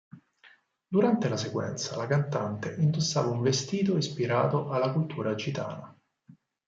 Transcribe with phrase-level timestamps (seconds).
[0.87, 5.95] Durante la sequenza, la cantante indossava un vestito ispirato alla cultura gitana.